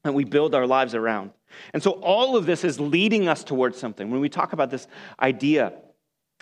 [0.04, 1.32] that we build our lives around.
[1.72, 4.12] And so, all of this is leading us towards something.
[4.12, 4.86] When we talk about this
[5.20, 5.72] idea,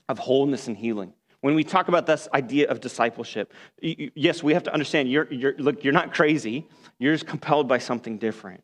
[0.08, 1.12] of wholeness and healing.
[1.40, 5.54] When we talk about this idea of discipleship, yes, we have to understand you're, you're,
[5.58, 6.66] look, you're not crazy.
[6.98, 8.62] You're just compelled by something different.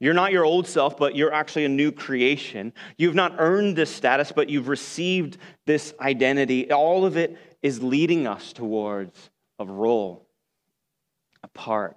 [0.00, 2.72] You're not your old self, but you're actually a new creation.
[2.96, 6.72] You've not earned this status, but you've received this identity.
[6.72, 10.26] All of it is leading us towards a role,
[11.44, 11.96] a part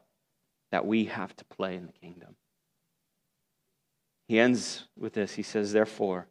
[0.72, 2.36] that we have to play in the kingdom.
[4.28, 5.34] He ends with this.
[5.34, 6.28] He says, Therefore,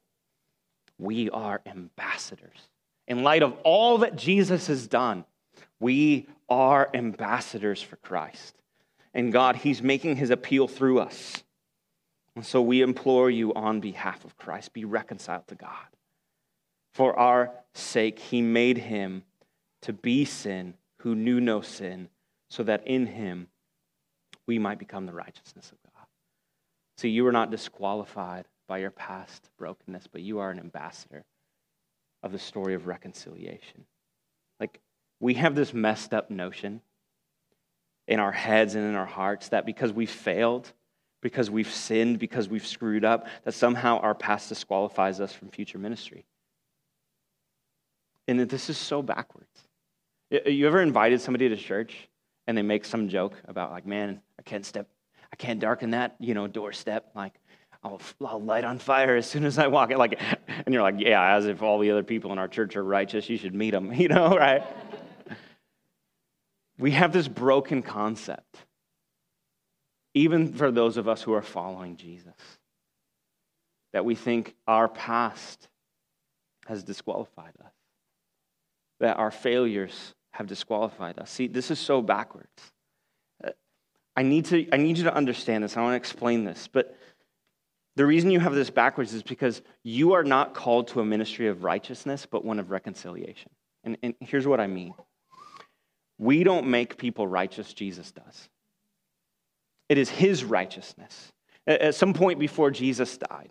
[0.99, 2.69] we are ambassadors.
[3.07, 5.25] In light of all that Jesus has done,
[5.81, 8.55] we are ambassadors for Christ.
[9.13, 11.43] And God, He's making His appeal through us.
[12.37, 15.71] And so we implore you on behalf of Christ be reconciled to God.
[16.95, 19.25] For our sake, He made Him
[19.83, 22.09] to be sin who knew no sin,
[22.49, 23.49] so that in Him
[24.47, 26.07] we might become the righteousness of God.
[26.97, 31.25] See, you are not disqualified by your past brokenness, but you are an ambassador
[32.23, 33.85] of the story of reconciliation.
[34.59, 34.81] Like,
[35.21, 36.81] we have this messed up notion
[38.07, 40.73] in our heads and in our hearts that because we've failed,
[41.23, 45.79] because we've sinned, because we've screwed up, that somehow our past disqualifies us from future
[45.79, 46.25] ministry.
[48.29, 49.69] And this is so backwards.
[50.31, 52.09] You ever invited somebody to church
[52.47, 54.89] and they make some joke about, like, man, I can't step,
[55.33, 57.11] I can't darken that, you know, doorstep.
[57.15, 57.35] Like,
[57.85, 59.99] I'll, I'll light on fire as soon as I walk in.
[59.99, 60.19] Like,
[60.49, 63.29] and you're like, yeah, as if all the other people in our church are righteous.
[63.29, 64.63] You should meet them, you know, right?
[66.79, 68.57] we have this broken concept,
[70.15, 72.35] even for those of us who are following Jesus,
[73.93, 75.69] that we think our past
[76.67, 77.73] has disqualified us,
[79.01, 81.31] that our failures have disqualified us.
[81.31, 82.73] See, this is so backwards.
[83.45, 83.51] Uh,
[84.17, 85.77] I need, to, I need you to understand this.
[85.77, 86.69] I want to explain this.
[86.73, 86.97] But
[87.97, 91.49] the reason you have this backwards is because you are not called to a ministry
[91.49, 93.51] of righteousness, but one of reconciliation.
[93.85, 94.95] And, and here's what I mean
[96.19, 98.49] we don't make people righteous, Jesus does.
[99.89, 101.33] It is his righteousness.
[101.67, 103.51] At some point before Jesus died,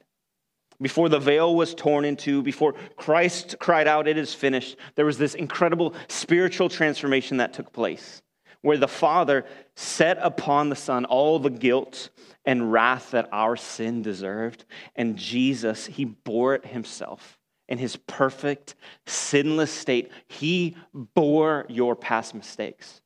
[0.82, 5.06] before the veil was torn in two, before Christ cried out, It is finished, there
[5.06, 8.23] was this incredible spiritual transformation that took place
[8.64, 9.46] where the Father
[9.76, 12.10] set upon the Son all the guilt
[12.46, 14.66] and wrath that our sin deserved.
[14.96, 17.38] And Jesus, He bore it Himself
[17.68, 20.12] in His perfect, sinless state.
[20.28, 23.02] He bore your past mistakes.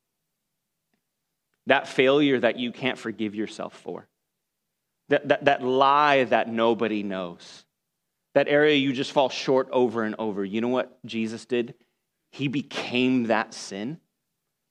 [1.66, 4.08] That failure that you can't forgive yourself for.
[5.10, 7.66] That, that, that lie that nobody knows.
[8.36, 10.46] That area you just fall short over and over.
[10.46, 11.74] You know what Jesus did?
[12.30, 14.00] He became that sin,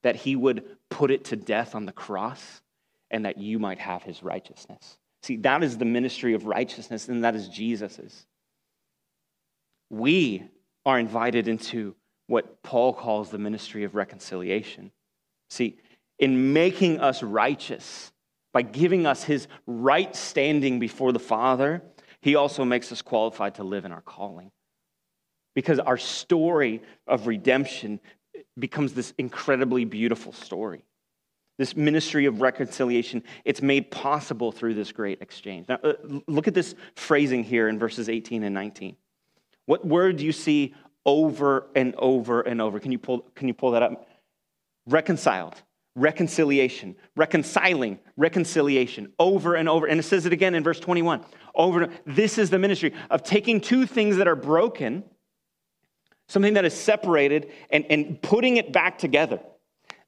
[0.06, 2.62] that he would put it to death on the cross,
[3.10, 4.98] and that you might have his righteousness.
[5.24, 8.24] See, that is the ministry of righteousness, and that is Jesus's.
[9.90, 10.44] We
[10.84, 11.96] are invited into
[12.28, 14.92] what Paul calls the ministry of reconciliation.
[15.50, 15.80] See,
[16.20, 18.12] in making us righteous,
[18.52, 21.82] by giving us his right standing before the Father,
[22.20, 24.52] he also makes us qualified to live in our calling.
[25.56, 27.98] Because our story of redemption
[28.58, 30.84] becomes this incredibly beautiful story.
[31.58, 35.68] This ministry of reconciliation, it's made possible through this great exchange.
[35.68, 35.94] Now, uh,
[36.26, 38.96] look at this phrasing here in verses 18 and 19.
[39.64, 40.74] What word do you see
[41.06, 42.78] over and over and over?
[42.78, 44.06] Can you pull, can you pull that up?
[44.86, 45.54] Reconciled,
[45.94, 49.86] reconciliation, reconciling, reconciliation, over and over.
[49.86, 51.24] And it says it again in verse 21.
[51.54, 51.88] Over.
[52.04, 55.04] This is the ministry of taking two things that are broken
[56.28, 59.40] something that is separated, and, and putting it back together.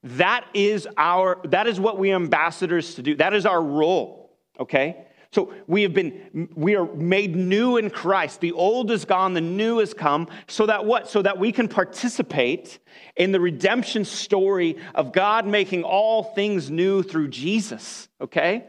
[0.03, 3.15] That is our, that is what we ambassadors to do.
[3.15, 5.05] That is our role, okay?
[5.31, 8.41] So we have been, we are made new in Christ.
[8.41, 10.27] The old is gone, the new has come.
[10.47, 11.07] So that what?
[11.07, 12.79] So that we can participate
[13.15, 18.65] in the redemption story of God making all things new through Jesus, okay?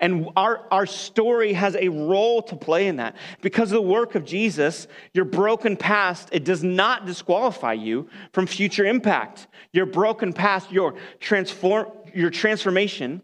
[0.00, 3.16] And our, our story has a role to play in that.
[3.42, 8.46] Because of the work of Jesus, your broken past, it does not disqualify you from
[8.46, 9.46] future impact.
[9.72, 13.20] Your broken past, your, transform, your transformation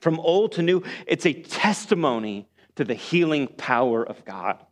[0.00, 4.64] from old to new, it's a testimony to the healing power of God.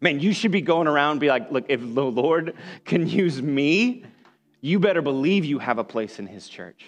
[0.00, 2.54] Man, you should be going around be like, look, if the Lord
[2.84, 4.04] can use me,
[4.60, 6.84] you better believe you have a place in his church.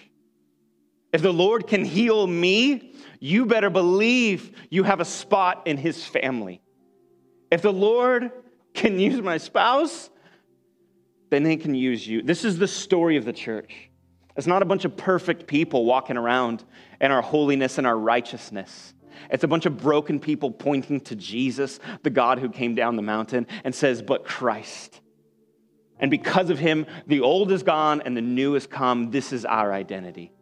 [1.13, 6.05] If the Lord can heal me, you better believe you have a spot in his
[6.05, 6.61] family.
[7.51, 8.31] If the Lord
[8.73, 10.09] can use my spouse,
[11.29, 12.21] then he can use you.
[12.21, 13.89] This is the story of the church.
[14.35, 16.63] It's not a bunch of perfect people walking around
[16.99, 18.93] in our holiness and our righteousness.
[19.29, 23.01] It's a bunch of broken people pointing to Jesus, the God who came down the
[23.01, 24.99] mountain, and says, But Christ.
[25.99, 29.11] And because of him, the old is gone and the new has come.
[29.11, 30.33] This is our identity.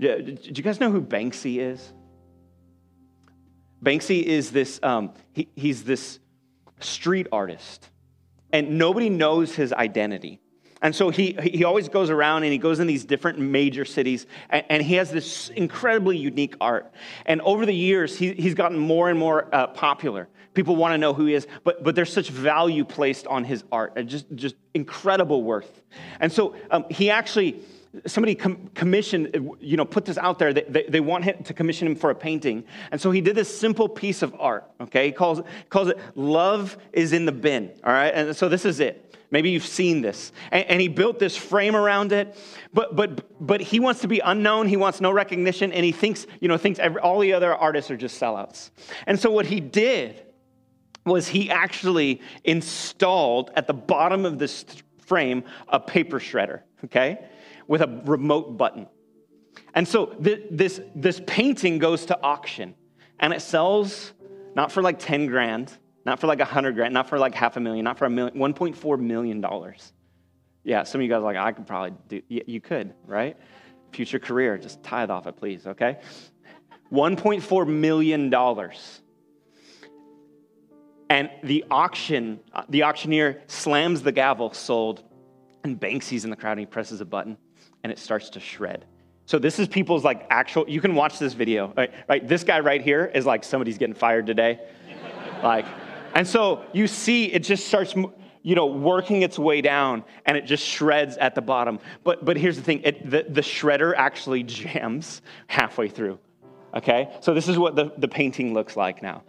[0.00, 1.92] Do you guys know who Banksy is?
[3.82, 6.18] Banksy is this, um, he, he's this
[6.80, 7.88] street artist,
[8.52, 10.40] and nobody knows his identity.
[10.80, 14.26] And so he, he always goes around and he goes in these different major cities
[14.48, 16.92] and, and he has this incredibly unique art.
[17.26, 20.28] And over the years, he, he's gotten more and more uh, popular.
[20.54, 23.64] People want to know who he is, but, but there's such value placed on his
[23.72, 25.82] art, just, just incredible worth.
[26.20, 27.60] And so um, he actually
[28.06, 30.52] somebody com- commissioned, you know, put this out there.
[30.52, 32.64] They, they, they, want him to commission him for a painting.
[32.90, 35.06] And so he did this simple piece of art, okay?
[35.06, 38.12] He calls, calls it Love is in the Bin, all right?
[38.14, 39.16] And so this is it.
[39.30, 40.32] Maybe you've seen this.
[40.50, 42.36] And, and he built this frame around it,
[42.72, 44.68] but, but, but he wants to be unknown.
[44.68, 47.90] He wants no recognition, and he thinks, you know, thinks every, all the other artists
[47.90, 48.70] are just sellouts.
[49.06, 50.22] And so what he did
[51.04, 54.64] was he actually installed at the bottom of this
[54.98, 57.18] frame a paper shredder, okay?
[57.68, 58.88] With a remote button.
[59.74, 62.74] And so th- this, this painting goes to auction
[63.20, 64.12] and it sells
[64.56, 65.72] not for like 10 grand,
[66.04, 68.36] not for like 100 grand, not for like half a million, not for a million,
[68.36, 69.44] $1.4 million.
[70.64, 73.36] Yeah, some of you guys are like, I could probably do, you could, right?
[73.92, 75.98] Future career, just tithe off it, please, okay?
[76.90, 78.34] $1.4 million.
[81.10, 85.04] And the auction, uh, the auctioneer slams the gavel, sold,
[85.64, 87.36] and Banksy's in the crowd and he presses a button
[87.82, 88.84] and it starts to shred.
[89.28, 91.92] So this is people's like actual, you can watch this video, right?
[92.08, 92.26] right?
[92.26, 94.58] This guy right here is like somebody's getting fired today.
[95.42, 95.66] like,
[96.14, 97.94] and so you see it just starts,
[98.42, 101.78] you know, working its way down and it just shreds at the bottom.
[102.04, 106.18] But, but here's the thing, it, the, the shredder actually jams halfway through,
[106.74, 107.14] okay?
[107.20, 109.24] So this is what the, the painting looks like now.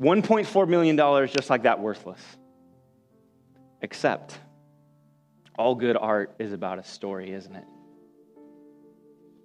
[0.00, 0.96] $1.4 million
[1.28, 2.20] just like that, worthless.
[3.80, 4.40] Except
[5.58, 7.64] all good art is about a story, isn't it?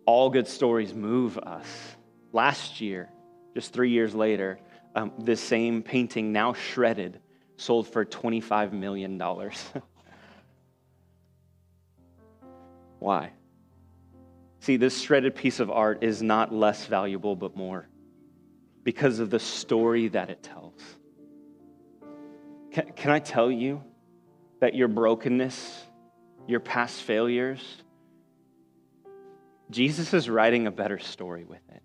[0.05, 1.66] All good stories move us.
[2.32, 3.09] Last year,
[3.53, 4.59] just three years later,
[4.95, 7.20] um, this same painting, now shredded,
[7.57, 9.20] sold for $25 million.
[12.99, 13.32] Why?
[14.59, 17.88] See, this shredded piece of art is not less valuable, but more
[18.84, 20.80] because of the story that it tells.
[22.72, 23.84] Can, can I tell you
[24.59, 25.86] that your brokenness,
[26.48, 27.62] your past failures,
[29.70, 31.82] Jesus is writing a better story with it.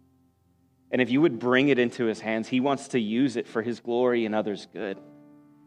[0.90, 3.62] And if you would bring it into his hands, he wants to use it for
[3.62, 4.98] his glory and others' good.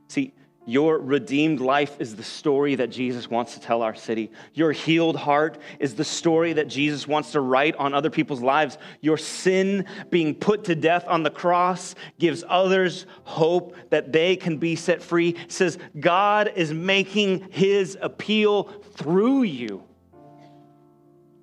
[0.08, 0.34] See,
[0.68, 4.30] your redeemed life is the story that Jesus wants to tell our city.
[4.54, 8.78] Your healed heart is the story that Jesus wants to write on other people's lives.
[9.02, 14.58] Your sin being put to death on the cross gives others hope that they can
[14.58, 15.30] be set free.
[15.30, 18.66] It says God is making his appeal
[19.02, 19.84] through you.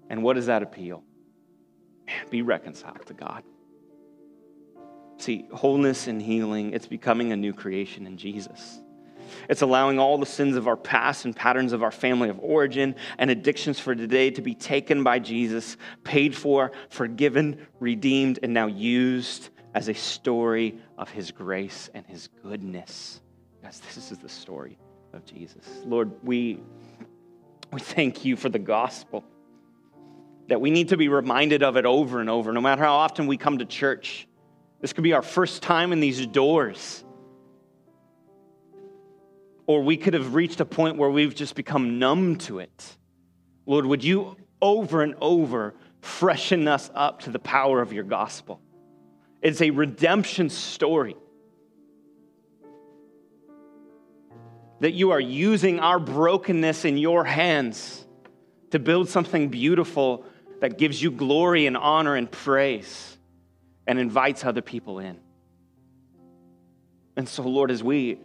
[0.09, 1.03] And what is that appeal?
[2.31, 3.43] Be reconciled to God.
[5.19, 8.81] See, wholeness and healing, it's becoming a new creation in Jesus.
[9.49, 12.95] It's allowing all the sins of our past and patterns of our family of origin
[13.19, 18.67] and addictions for today to be taken by Jesus, paid for, forgiven, redeemed, and now
[18.67, 23.21] used as a story of his grace and his goodness.
[23.63, 24.79] Guys, this is the story
[25.13, 25.65] of Jesus.
[25.85, 26.61] Lord, we,
[27.73, 29.25] we thank you for the gospel.
[30.49, 33.27] That we need to be reminded of it over and over, no matter how often
[33.27, 34.27] we come to church.
[34.81, 37.05] This could be our first time in these doors
[39.69, 42.97] or we could have reached a point where we've just become numb to it.
[43.67, 48.63] Lord, would you over and over freshen us up to the power of your gospel?
[49.43, 51.17] It's a redemption story.
[54.81, 58.07] That you are using our brokenness in your hands
[58.71, 60.25] to build something beautiful
[60.61, 63.17] that gives you glory and honor and praise
[63.87, 65.19] and invites other people in.
[67.17, 68.19] And so, Lord, as we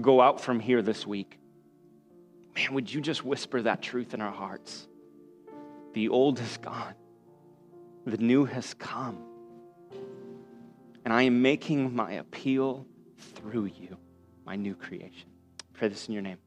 [0.00, 1.38] go out from here this week,
[2.56, 4.88] man, would you just whisper that truth in our hearts?
[5.92, 6.94] The old is gone,
[8.04, 9.18] the new has come.
[11.04, 12.86] And I am making my appeal
[13.18, 13.98] through you,
[14.46, 15.28] my new creation.
[15.74, 16.43] Pray this in your name.